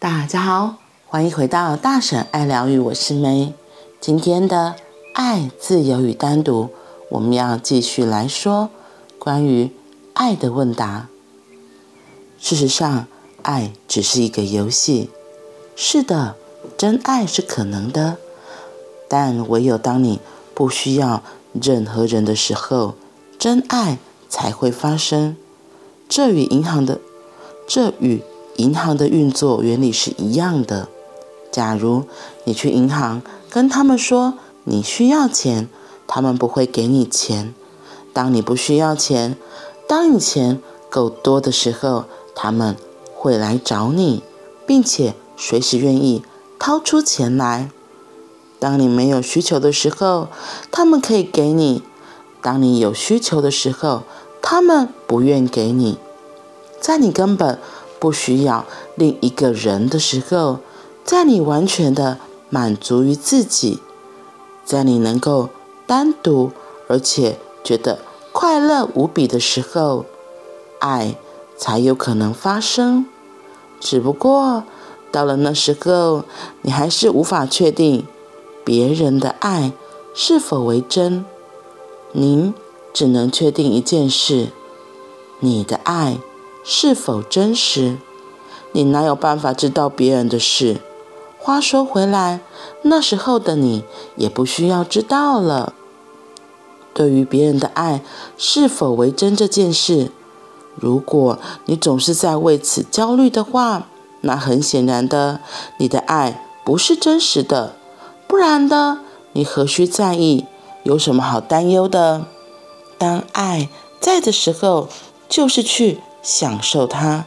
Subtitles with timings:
[0.00, 0.76] 大家好，
[1.08, 3.52] 欢迎回到大婶爱疗愈，我是梅。
[4.00, 4.76] 今天的
[5.12, 6.70] 爱、自由与单独，
[7.10, 8.70] 我们要继续来说
[9.18, 9.70] 关于
[10.14, 11.08] 爱的问答。
[12.38, 13.06] 事实上，
[13.42, 15.10] 爱只是一个游戏。
[15.76, 16.34] 是的，
[16.78, 18.16] 真爱是可能的，
[19.06, 20.18] 但唯有当你
[20.54, 21.22] 不需要
[21.52, 22.94] 任何人的时候，
[23.38, 23.98] 真爱
[24.30, 25.36] 才会发生。
[26.08, 26.98] 这与银行的，
[27.68, 28.22] 这与。
[28.60, 30.88] 银行的运作原理是一样的。
[31.50, 32.04] 假如
[32.44, 35.68] 你去银行跟他们说你需要钱，
[36.06, 37.54] 他们不会给你钱。
[38.12, 39.36] 当你不需要钱，
[39.88, 42.76] 当你钱够多的时候，他们
[43.14, 44.22] 会来找你，
[44.66, 46.22] 并且随时愿意
[46.58, 47.70] 掏出钱来。
[48.58, 50.28] 当你没有需求的时候，
[50.70, 51.82] 他们可以给你；
[52.42, 54.02] 当你有需求的时候，
[54.42, 55.98] 他们不愿给你。
[56.80, 57.58] 在你根本
[58.00, 58.64] 不需要
[58.96, 60.58] 另一个人的时候，
[61.04, 63.80] 在你完全的满足于自己，
[64.64, 65.50] 在你能够
[65.86, 66.50] 单独
[66.88, 67.98] 而且觉得
[68.32, 70.06] 快乐无比的时候，
[70.78, 71.14] 爱
[71.56, 73.06] 才有可能发生。
[73.78, 74.64] 只不过
[75.12, 76.24] 到了那时候，
[76.62, 78.06] 你还是无法确定
[78.64, 79.72] 别人的爱
[80.14, 81.24] 是否为真。
[82.12, 82.54] 您
[82.92, 84.48] 只能确定一件事：
[85.40, 86.18] 你的爱。
[86.62, 87.98] 是否真实？
[88.72, 90.80] 你哪有办法知道别人的事？
[91.38, 92.40] 话说回来，
[92.82, 93.84] 那时候的你
[94.16, 95.72] 也不需要知道了。
[96.92, 98.02] 对于别人的爱
[98.36, 100.10] 是否为真这件事，
[100.74, 103.86] 如果你总是在为此焦虑的话，
[104.20, 105.40] 那很显然的，
[105.78, 107.74] 你的爱不是真实的。
[108.28, 108.98] 不然的，
[109.32, 110.44] 你何须在意？
[110.82, 112.26] 有什么好担忧的？
[112.98, 114.88] 当爱在的时候，
[115.28, 116.00] 就是去。
[116.22, 117.26] 享受它。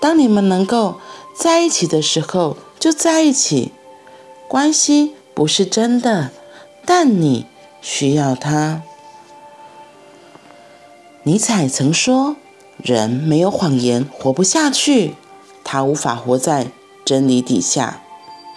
[0.00, 0.96] 当你们能够
[1.36, 3.72] 在一起的时候，就在一起。
[4.48, 6.30] 关系不是真的，
[6.84, 7.46] 但你
[7.80, 8.82] 需要它。
[11.22, 12.36] 尼采曾说
[12.76, 15.14] ：“人没有谎言活不下去，
[15.64, 16.66] 他无法活在
[17.04, 18.02] 真理底下，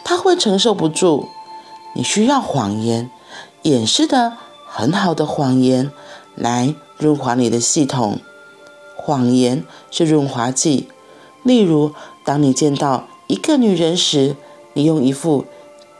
[0.04, 1.30] 他会承受不住。
[1.96, 3.09] 你需要谎言，
[3.62, 4.34] 掩饰的
[4.68, 5.92] 很好的谎言，
[6.36, 8.20] 来润滑你的系统。”
[9.06, 10.88] 谎言是润滑剂。
[11.44, 11.92] 例如，
[12.24, 14.36] 当你见到一个女人时，
[14.74, 15.46] 你用一副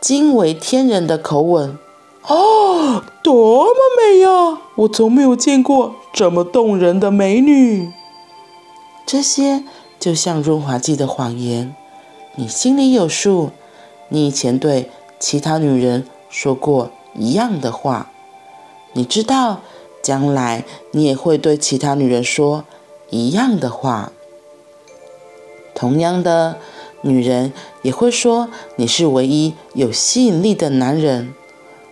[0.00, 1.78] 惊为天人的口吻
[2.26, 4.60] ：“哦，多么美呀！
[4.74, 7.92] 我从没有见过这么动人的美女。”
[9.06, 9.62] 这些
[10.00, 11.76] 就像润滑剂的谎言。
[12.34, 13.50] 你心里有数。
[14.08, 14.90] 你以前对
[15.20, 18.10] 其他女人说过一样的话，
[18.94, 19.60] 你知道
[20.02, 22.64] 将来你也会对其他女人说。
[23.10, 24.12] 一样的话，
[25.74, 26.58] 同样的，
[27.02, 27.52] 女人
[27.82, 31.32] 也会说你是唯一有吸引力的男人。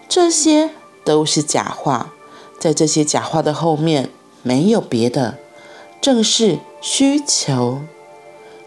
[0.08, 0.70] 这些
[1.04, 2.12] 都是假话，
[2.58, 4.10] 在这些假话的后面
[4.42, 5.38] 没有别的，
[6.00, 7.80] 正是需求。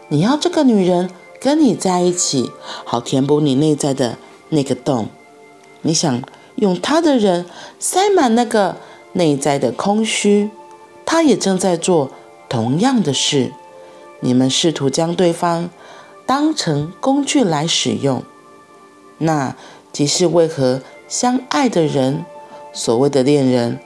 [0.08, 1.10] 你要这个女人
[1.40, 2.50] 跟你在一起，
[2.84, 4.16] 好填补你内在的
[4.48, 5.08] 那个洞。
[5.82, 6.22] 你想
[6.56, 7.46] 用她的人
[7.78, 8.76] 塞满那个
[9.12, 10.50] 内在的空虚，
[11.04, 12.10] 她也正在做。
[12.48, 13.52] 同样的事，
[14.20, 15.70] 你们试图将对方
[16.26, 18.22] 当成工具来使用，
[19.18, 19.54] 那
[19.92, 22.24] 即是为何相爱的人，
[22.72, 23.78] 所谓的恋人，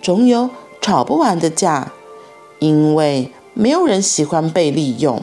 [0.00, 0.50] 总有
[0.80, 1.92] 吵不完的架，
[2.58, 5.22] 因为没有人喜欢被利用。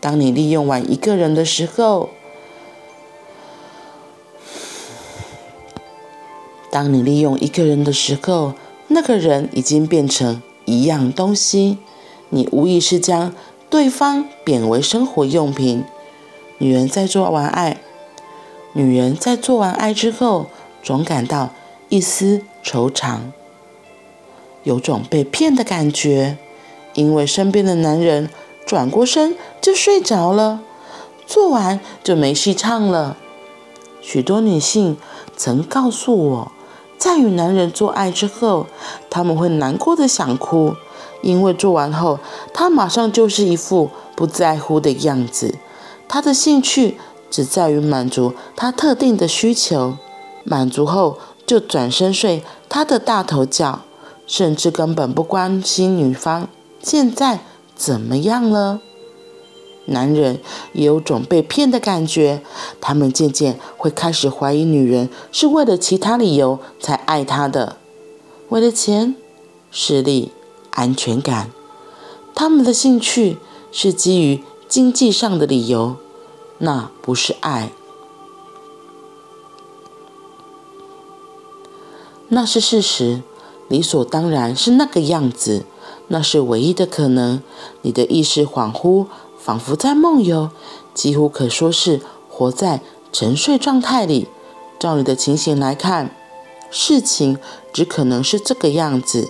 [0.00, 2.10] 当你利用完一个人的时候，
[6.70, 8.54] 当你利用一个人的时候，
[8.86, 11.78] 那个人已经变成一样东西。
[12.30, 13.34] 你无疑是将
[13.70, 15.84] 对方贬为生活用品。
[16.58, 17.78] 女人在做完爱，
[18.72, 20.46] 女人在做完爱之后，
[20.82, 21.50] 总感到
[21.88, 23.18] 一丝惆怅，
[24.64, 26.36] 有种被骗的感觉，
[26.94, 28.28] 因为身边的男人
[28.66, 30.60] 转过身就睡着了，
[31.26, 33.16] 做完就没戏唱了。
[34.00, 34.96] 许多女性
[35.36, 36.52] 曾告诉我，
[36.98, 38.66] 在与男人做爱之后，
[39.08, 40.74] 他们会难过的想哭。
[41.22, 42.18] 因为做完后，
[42.52, 45.56] 他马上就是一副不在乎的样子。
[46.06, 46.96] 他的兴趣
[47.30, 49.96] 只在于满足他特定的需求，
[50.44, 53.80] 满足后就转身睡他的大头觉，
[54.26, 56.48] 甚至根本不关心女方
[56.82, 57.40] 现在
[57.74, 58.80] 怎么样了。
[59.86, 60.40] 男人
[60.72, 62.42] 也有种被骗的感觉，
[62.80, 67.76] 他们渐渐会开始怀疑女人是为了其他理由才爱他的，
[68.50, 69.16] 为了钱、
[69.70, 70.32] 势力。
[70.78, 71.50] 安全感，
[72.36, 73.38] 他们的兴趣
[73.72, 75.96] 是基于经济上的理由，
[76.58, 77.72] 那不是爱，
[82.28, 83.22] 那是事实，
[83.66, 85.64] 理所当然是那个样子，
[86.06, 87.42] 那是唯一的可能。
[87.82, 90.50] 你的意识恍惚，仿佛在梦游，
[90.94, 92.82] 几乎可说是活在
[93.12, 94.28] 沉睡状态里。
[94.78, 96.14] 照你的情形来看，
[96.70, 97.36] 事情
[97.72, 99.28] 只可能是这个样子。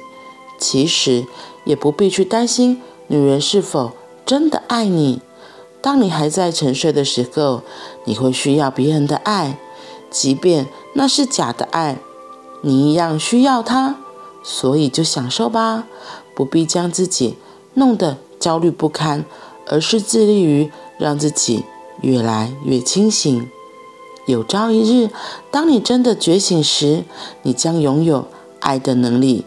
[0.59, 1.25] 其实
[1.65, 3.93] 也不必去担心女人是否
[4.27, 5.23] 真的爱你。
[5.81, 7.63] 当你还在沉睡的时候，
[8.05, 9.59] 你会需要别人的爱，
[10.11, 11.99] 即便那是假的爱，
[12.63, 13.97] 你一样需要它。
[14.43, 15.87] 所以就享受吧，
[16.35, 17.37] 不必将自己
[17.75, 19.25] 弄得焦虑不堪，
[19.67, 21.65] 而是致力于让自己
[22.01, 23.49] 越来越清醒。
[24.27, 25.11] 有朝一日，
[25.51, 27.05] 当你真的觉醒时，
[27.43, 28.27] 你将拥有
[28.61, 29.45] 爱的能力。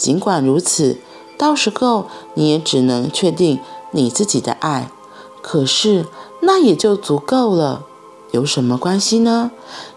[0.00, 0.96] 尽管如此，
[1.36, 3.60] 到时候你也只能确定
[3.90, 4.90] 你自己的爱。
[5.42, 6.06] 可是，
[6.40, 7.82] 那也就足够了。
[8.30, 9.50] 有什么关系呢？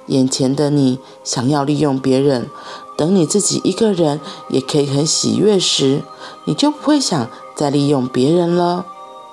[0.08, 2.50] 眼前的你想要利用别人，
[2.98, 4.20] 等你自己一个人
[4.50, 6.04] 也可以很喜悦时，
[6.44, 8.86] 你就不会想再利用别人了。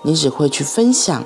[0.02, 1.24] 你只会去分享。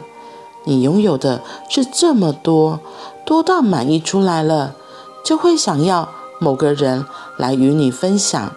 [0.64, 2.80] 你拥有的是这么多，
[3.26, 4.74] 多到满意出来了，
[5.22, 6.08] 就会想要
[6.38, 7.04] 某个人
[7.36, 8.56] 来与你分享，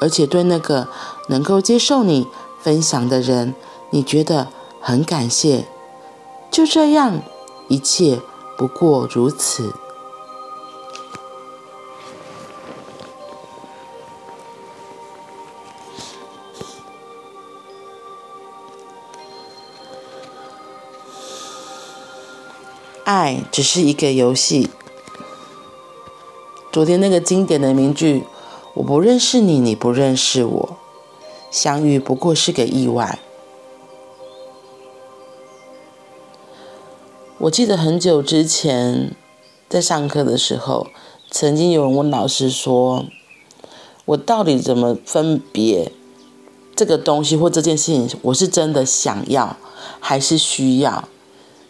[0.00, 0.88] 而且对那个
[1.28, 2.26] 能够接受你
[2.60, 3.54] 分享的人，
[3.90, 4.48] 你觉得
[4.80, 5.66] 很感谢，
[6.50, 7.22] 就这样，
[7.68, 8.20] 一切
[8.56, 9.74] 不过如此。
[23.04, 24.70] 爱只是一个游戏。
[26.70, 28.24] 昨天那个经典的名句
[28.80, 30.78] ：“我不认识你，你不认识我，
[31.50, 33.18] 相遇不过是个意外。”
[37.36, 39.14] 我记得很久之前
[39.68, 40.86] 在上课的时候，
[41.30, 43.04] 曾经有人问老师说
[44.06, 45.92] ：“我到底怎么分别
[46.74, 48.08] 这个东西或这件事情？
[48.22, 49.58] 我是真的想要
[50.00, 51.06] 还是需要？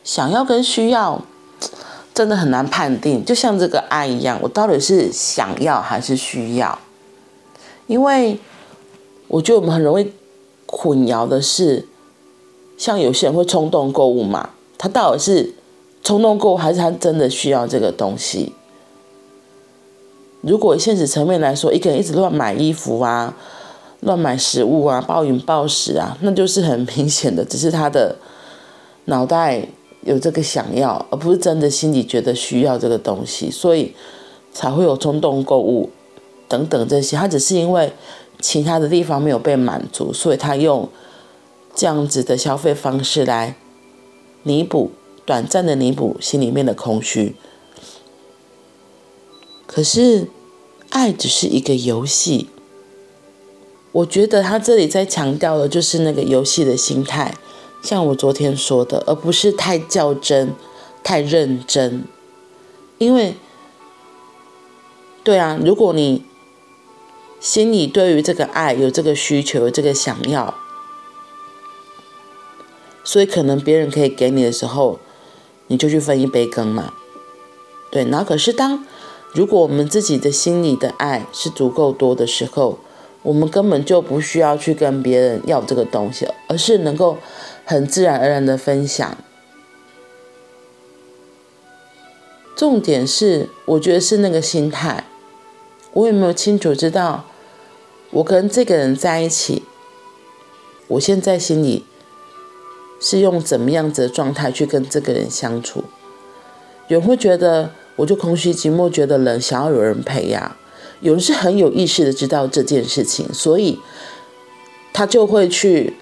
[0.05, 1.23] 想要跟需要
[2.15, 3.25] 真的很难判定。
[3.25, 6.79] 就像这个爱一样，我到底是想要还是需要？
[7.91, 8.39] 因为
[9.27, 10.13] 我觉得我们很容易
[10.65, 11.89] 混淆的是，
[12.79, 15.55] 像有些人会冲动购物嘛，他到底是？
[16.03, 18.53] 冲动购物还是他真的需要这个东西？
[20.41, 23.37] 如果现实层面来说，一个人一直乱买衣服啊、
[24.01, 28.15] 乱买食物啊、暴饮暴食啊，那就是很明显的，只是他的
[29.07, 29.67] 脑袋
[30.03, 33.93] 有这个想要，而不是真的心里觉得需要这个东西，所以
[34.53, 35.91] 才会有冲动购物
[36.51, 37.17] 等等这些。
[37.17, 37.95] 他只是因为
[38.43, 40.91] 其他的地方没有被满足，所以他用
[41.75, 43.57] 这样子的消费方式来
[44.43, 44.91] 弥补。
[45.27, 47.37] 短暂的弥补心里面的空虚，
[49.65, 50.27] 可是
[50.89, 52.49] 爱只是一个游戏。
[53.93, 57.37] 我觉得他这里在强调的就是那个游戏的心态，
[57.81, 60.53] 像我昨天说的，而不是太较真、
[61.05, 62.03] 太认真。
[62.99, 63.37] 因为，
[65.23, 66.25] 对啊，如果你
[67.41, 70.55] 心里对于这个爱有这个需求、有这个想要，
[73.03, 75.01] 所以可能别人可以给你的时候。
[75.73, 76.95] 你就去分一杯羹嘛，
[77.93, 78.05] 对。
[78.07, 78.85] 然后可是当
[79.33, 82.81] 如果我们自己的心里的爱是足够多的时候，
[83.23, 87.19] 我们根本就不需要去跟别人要这个东西，而是能够
[87.65, 89.17] 很自然而然的分享。
[92.57, 95.05] 重点是，我觉得是那个心态。
[95.93, 97.27] 我有没有清楚知道，
[98.11, 99.63] 我跟这个人在一起，
[100.89, 101.85] 我现在心里。
[103.03, 105.85] 是用怎么样子的状态去跟这个人相处？
[106.89, 110.59] 有人会觉得我就空虚寂寞，觉得冷，想要有人陪呀。
[111.01, 113.81] 有人是很有意识的知道这件事情，所以
[114.93, 115.97] 他就会去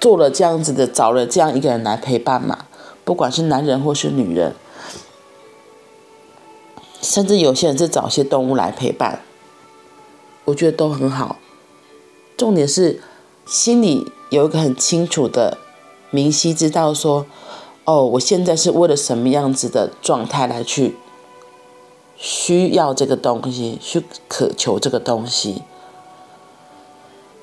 [0.00, 2.66] 做了这样子的，找了这样一个人来陪伴嘛。
[3.04, 4.56] 不管是男人或是女人，
[7.00, 9.22] 甚至有些人是找些动物来陪伴，
[10.48, 11.36] 我觉得都很好。
[12.36, 13.00] 重点是
[13.46, 15.58] 心里有一个很清楚的。
[16.10, 17.26] 明晰知道说，
[17.84, 20.96] 哦，我现在是为了什么样子的状态来去
[22.16, 25.62] 需要这个东西，去渴求这个东西。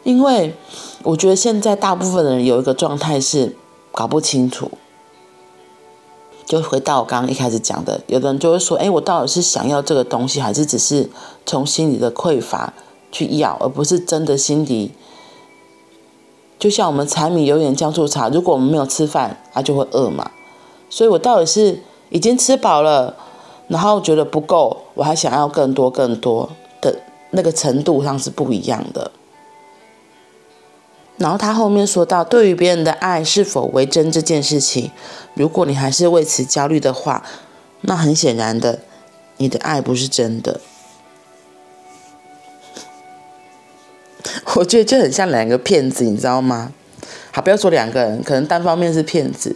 [0.04, 0.56] 因为
[1.04, 3.56] 我觉得现在大部分的人有一个状态是
[3.92, 4.72] 搞不清楚。
[6.44, 11.08] 就回到我刚刚一开始讲的，有的人就会说，哎，我到底是想要这个东西，还是只是
[11.46, 12.74] 从心里的匮乏
[13.16, 14.92] 去要，而不是真的心底。
[16.60, 20.32] 就像我们柴米油盐酱醋茶，如果我们没有吃饭，他就会饿嘛。
[20.90, 23.16] 所以我到底是已经吃饱了，
[23.70, 26.50] 然后觉得不够，我还想要更多更多
[26.82, 27.00] 的
[27.32, 29.12] 那个程度上是不一样的。
[31.18, 34.92] 然后他后面说到，对于别人的爱是否为真这件事情，
[35.36, 37.24] 如果你还是为此焦虑的话，
[37.82, 38.80] 那很显然的，
[39.38, 40.60] 你的爱不是真的。
[44.56, 46.72] 我觉得就很像两个骗子，你知道吗？
[47.32, 49.56] 好，不要说两个人，可能单方面是骗子。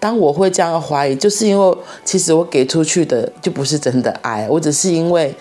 [0.00, 5.34] 当我会这样怀疑，就是因为其实我给出去的就不是真的爱，我只是因为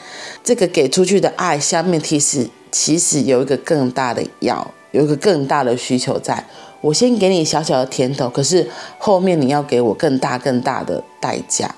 [0.43, 4.71] 这个给出去的爱下面其实其实有一个更大的要。
[4.91, 6.45] 有一个更大的需求在，
[6.79, 11.75] 我先给你小小的甜头，可是后面你要给我更大更大的代价。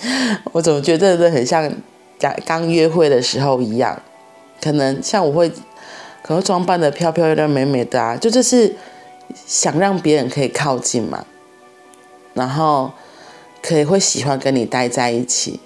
[0.52, 1.70] 我怎么觉得这很像
[2.18, 4.00] 刚刚约会的时候一样？
[4.60, 5.48] 可能像我会，
[6.22, 8.74] 可能装扮的漂漂亮亮、美美的啊，就这是
[9.46, 11.24] 想让别人可以靠近嘛，
[12.34, 12.92] 然后
[13.62, 15.60] 可以会喜欢跟你待在一起。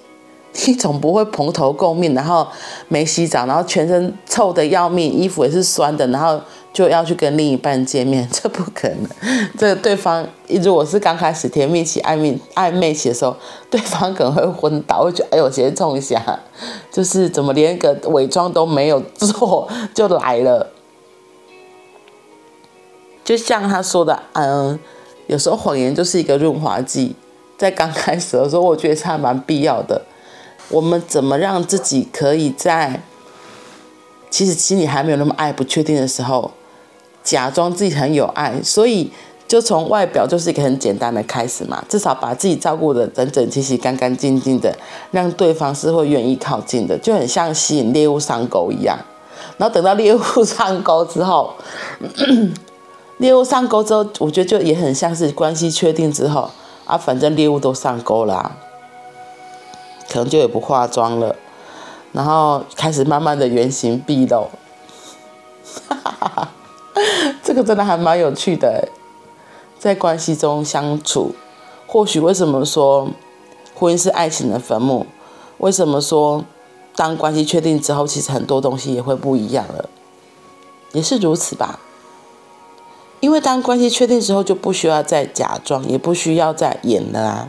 [0.67, 2.47] 你总不会蓬头垢面，然后
[2.89, 6.39] 没洗澡，然后全身臭的要命，衣服也是酸的，然后
[6.75, 9.09] 就要去跟另一半见面， 这不可能。
[9.57, 13.35] 这对方如果是刚开始甜蜜期、暧昧暧昧期的时候，
[13.71, 16.41] 对方可能会昏倒，会觉得哎呦，先冲一下，
[16.91, 20.71] 就是怎么连个伪装都没有做就来了。
[23.25, 24.79] 就像他说的，嗯，
[25.29, 27.17] 有时候谎言就是一个润滑剂，
[27.57, 30.03] 在刚开始的时候，我觉得是还蛮必要的。
[30.73, 33.03] 我们怎么让自己可以在
[34.31, 36.51] 其实心里还没有那么爱、不确定的时候，
[37.23, 38.61] 假装自己很有爱？
[38.63, 39.13] 所以
[39.47, 44.75] 就从外表就是一个很简单的开始嘛，至少把自己照顾得整整齐齐、干干净净的，
[45.11, 48.99] 让对方是会愿意靠近的，就很像吸引猎物上钩一样。
[49.59, 51.53] 然后等到猎物上钩之后，
[53.19, 56.51] 猎物上钩之后，我觉得就也很像是关系确定之后
[56.87, 58.57] 啊，反正猎物都上钩了啊。
[60.13, 61.35] 可能就也不化妆了，
[62.13, 64.49] 然后开始慢慢的原形毕露，
[67.43, 68.89] 这个真的还蛮有趣的，
[69.79, 71.35] 在关系中相处，
[71.87, 73.09] 或许为什么说
[73.75, 75.07] 婚姻是爱情的坟墓？
[75.59, 76.45] 为什么说
[76.95, 79.89] 当关系确定之后，其实很多东西也会不一样了？
[80.93, 81.81] 也是如此吧，
[83.21, 87.49] 因为当关系确定之后，就不需要再假装，也不需要再演了啊。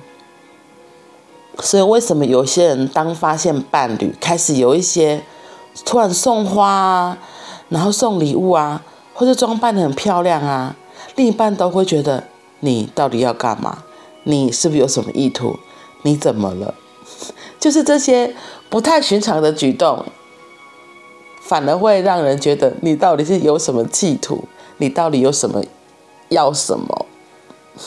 [1.60, 5.24] 所以，为什么有些人当发现伴侣开始有一些
[5.86, 7.18] 突然送花啊，
[7.70, 8.84] 然后送礼物啊，
[9.14, 10.76] 或者装扮的很漂亮啊，
[11.16, 12.24] 另一半都会觉得
[12.62, 13.84] 你到底要干嘛？
[14.24, 15.58] 你是不是有什么意图？
[16.02, 16.74] 你怎么了？
[17.60, 18.36] 就是这些
[18.70, 20.04] 不太寻常的举动，
[21.42, 24.46] 反而会让人觉得你到底是有什么企图？
[24.78, 25.64] 你到底有什么
[26.30, 27.06] 要什么？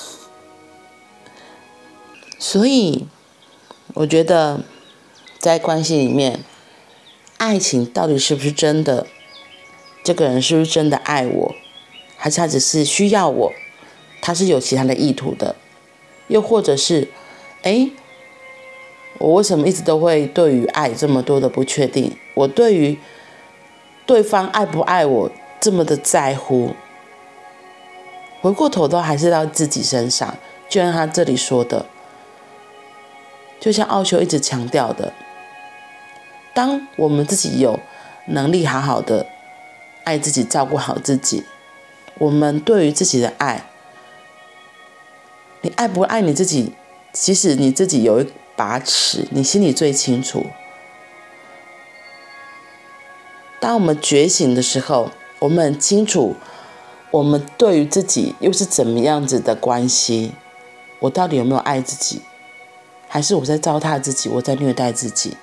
[2.39, 3.09] 所以。
[3.99, 4.61] 我觉得，
[5.39, 6.41] 在关系里面，
[7.39, 9.07] 爱情到底是不是真的？
[10.05, 11.55] 这个人是不是真的爱我，
[12.19, 13.53] 还是他只是需要我？
[14.21, 15.57] 他是有其他的意图的？
[16.29, 17.09] 又或者是，
[17.63, 17.89] 哎，
[19.17, 22.15] 我为什么一直都会对于爱这么多的不确定？
[22.35, 22.99] 我对于
[24.05, 26.75] 对方爱不爱我这么的在乎？
[28.43, 30.37] 回过头都还是到自己身上，
[30.69, 31.87] 就像他这里说的。
[33.59, 35.13] 就像奥修一直强调的，
[36.55, 37.81] 当我们自己有
[38.27, 39.27] 能力好好的
[40.05, 41.45] 爱自己、照顾好自己，
[42.19, 43.65] 我们对于自己的爱，
[45.63, 46.73] 你爱不爱你自己，
[47.13, 50.47] 其实你自己有一把尺，你心里最清楚。
[53.59, 55.11] 当我们觉醒的时候，
[55.41, 56.37] 我们很清楚，
[57.11, 60.33] 我们对于自己又是怎么样子的关系，
[61.01, 62.23] 我到底有没有爱自己？
[63.09, 65.37] 还是我在糟蹋自己，我在虐待自己。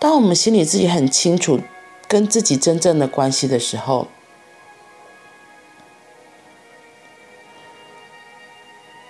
[0.00, 1.60] 当我们心里自己很清楚
[2.06, 4.06] 跟自己真正的关系的时候，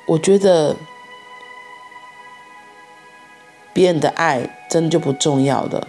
[0.07, 0.77] 我觉得
[3.73, 5.89] 别人的爱真的就不重要了，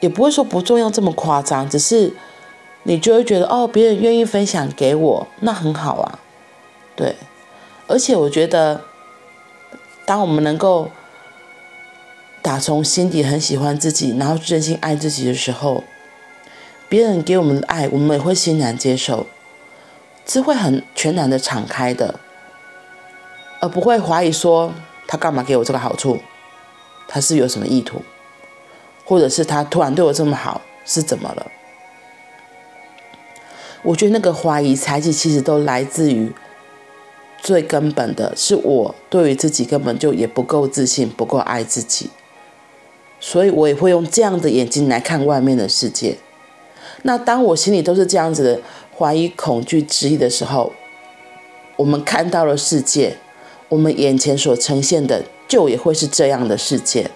[0.00, 2.12] 也不会说不重要这么夸张，只是
[2.82, 6.18] 你就会觉得哦，别人愿意分享给我，那很好啊，
[6.96, 7.14] 对，
[7.86, 8.91] 而且我觉得。
[10.04, 10.90] 当我们能够
[12.42, 15.84] 打从心底很喜欢自己，然后真心爱自己的时候，
[16.88, 19.26] 别人给我们的爱，我们也会欣然接受，
[20.26, 22.18] 是会很全然的敞开的，
[23.60, 24.72] 而不会怀疑说
[25.06, 26.18] 他干嘛给我这个好处，
[27.06, 28.02] 他是有什么意图，
[29.04, 31.46] 或者是他突然对我这么好是怎么了？
[33.84, 36.32] 我觉得那个怀疑、猜忌，其实都来自于
[37.42, 42.08] 最根本的是我对于自己根本就也不够自信，不够爱自己，
[43.18, 46.16] 所以我也会用这样的眼睛来看外面的世界。
[47.02, 48.60] 那当我心里都是这样子的
[48.96, 50.72] 怀疑、恐惧、质疑的时候，
[51.74, 53.16] 我们看到了世界，
[53.68, 57.10] 我们眼前所呈现的就也会是这样的世界。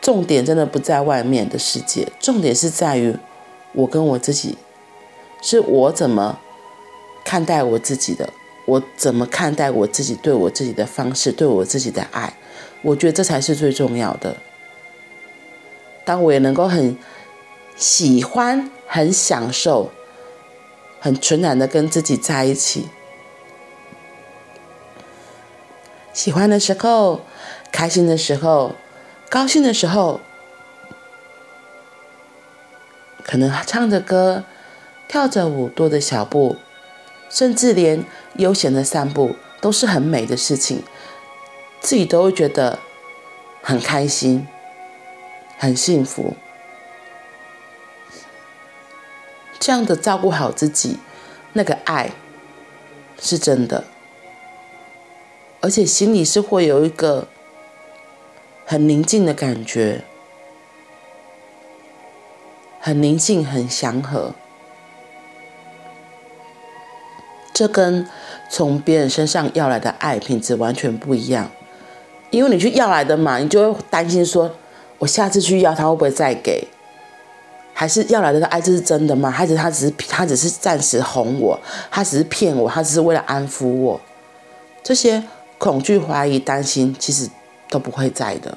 [0.00, 3.16] 重点真的不在外面的世界，重点是在于
[3.72, 4.56] 我跟我自己，
[5.42, 6.38] 是我怎么
[7.24, 8.28] 看待我自己的，
[8.66, 12.34] 我怎么看待我自己，对我自己的方式，对我自己的爱，
[12.82, 14.36] 我觉得这才是最重要的。
[16.04, 16.98] 当我也能够很
[17.74, 19.90] 喜欢、很享受、
[21.00, 22.88] 很纯然的跟自己在一起，
[26.12, 27.22] 喜欢的时候，
[27.72, 28.74] 开心的时候。
[29.30, 30.20] 高兴的时候，
[33.24, 34.44] 可能唱着歌，
[35.08, 36.56] 跳着舞，跺着小步，
[37.34, 38.04] 甚至连
[38.36, 40.84] 悠闲的散步都是很美的事情，
[41.80, 42.78] 自己都会觉得
[43.60, 44.46] 很开心，
[45.58, 46.36] 很幸福。
[49.58, 51.00] 这样的照顾好自己，
[51.54, 52.12] 那个爱
[53.18, 53.82] 是真的，
[55.60, 57.26] 而且心里是会有一个。
[58.66, 60.04] 很宁静的感觉，
[62.80, 64.34] 很宁静，很祥和。
[67.54, 68.06] 这跟
[68.50, 71.50] 从别人身上要来的爱品质完全不一样，
[72.30, 74.50] 因为你去要来的嘛，你就会担心说，
[74.98, 76.68] 我下次去要他会不会再给？
[77.72, 79.30] 还是要来的爱这是真的吗？
[79.30, 81.58] 还是他只是他只是暂时哄我，
[81.90, 84.00] 他只是骗我，他只是为了安抚我？
[84.82, 85.22] 这些
[85.56, 87.30] 恐惧、怀疑、担心，其实。
[87.70, 88.56] 都不会在的，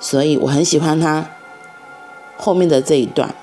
[0.00, 1.28] 所以我很喜欢他
[2.38, 3.34] 后面的这一段，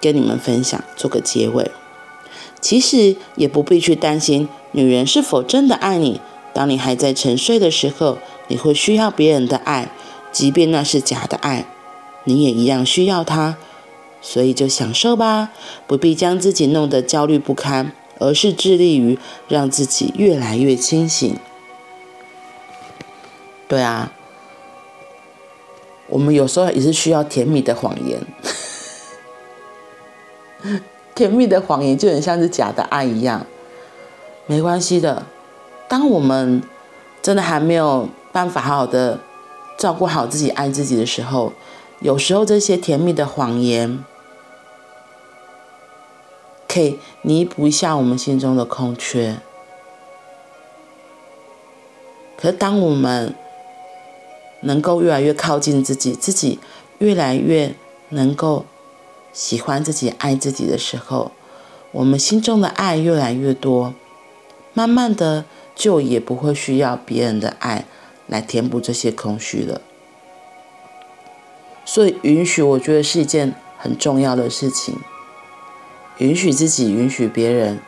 [0.00, 1.70] 跟你们分享，做个结尾。
[2.60, 6.20] 其实也不必去担心女人是否真的爱你。
[6.52, 9.92] 当你还在沉睡的时候，你会需要别人的爱，
[10.32, 11.66] 即便那是假的爱，
[12.24, 13.56] 你也一样需要他。
[14.20, 15.50] 所以就享受吧，
[15.86, 21.36] 不必将自己弄得焦虑不堪，而是致力于让自己越来越清醒。
[23.68, 24.12] 对啊，
[26.08, 28.20] 我们有时候也是需要甜蜜的谎言，
[31.14, 33.44] 甜蜜的谎言就很像是假的爱一样，
[34.46, 35.26] 没关系的。
[35.88, 36.62] 当我们
[37.22, 39.18] 真的还没有办法好好的
[39.76, 41.52] 照顾好自己、爱自己的时候，
[42.00, 44.04] 有时候这些甜蜜的谎言
[46.68, 49.38] 可以弥补一下我们心中的空缺。
[52.36, 53.34] 可是当我们
[54.60, 56.60] 能够越来越靠近自己，自己
[56.98, 57.74] 越来越
[58.10, 58.64] 能够
[59.32, 61.32] 喜欢自己、爱自己的时候，
[61.92, 63.94] 我们心中的爱越来越多，
[64.74, 67.84] 慢慢的就也不会需要别人的爱
[68.26, 69.80] 来填补这些空虚了。
[71.84, 74.96] 所以，允许我觉得是一件很重要的事情。
[76.18, 77.78] 允许自己，允许别人，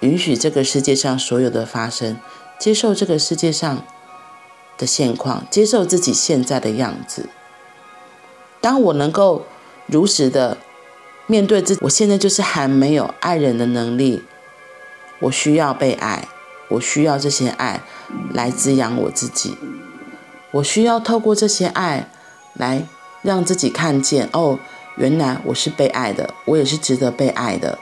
[0.00, 2.18] 允许这个世界上所有的发生，
[2.58, 3.84] 接受这个世界上
[4.78, 7.28] 的现况，接受自己现在的样子。
[8.60, 9.44] 当我能够
[9.86, 10.56] 如实的
[11.26, 14.22] 面对自己，我现在就是还没有爱人的能力，
[15.18, 16.28] 我需要被爱，
[16.68, 17.82] 我需要这些爱
[18.32, 19.56] 来滋养我自己，
[20.52, 22.08] 我需要透过这些爱
[22.54, 22.86] 来
[23.22, 24.58] 让自己看见，哦，
[24.96, 27.78] 原来我是被爱的，我也是值得被爱的。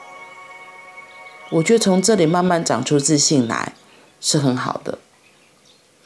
[1.51, 3.75] 我觉得从这里慢慢长出自信来
[4.21, 4.99] 是很好的，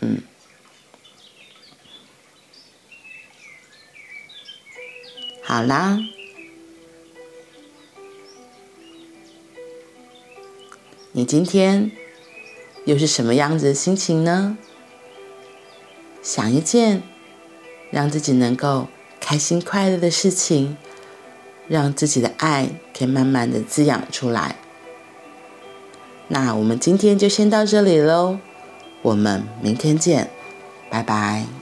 [0.00, 0.20] 嗯。
[5.44, 5.98] 好啦，
[11.18, 11.90] 你今天
[12.84, 14.56] 又是什么样子的心情呢？
[16.22, 17.02] 想一件
[17.90, 18.86] 让自己能够
[19.18, 20.76] 开心快乐的事情，
[21.66, 24.54] 让自己的爱可以慢慢的滋养出来。
[26.28, 28.38] 那我们今天就先到这里喽，
[29.02, 30.30] 我们明天见，
[30.88, 31.57] 拜拜。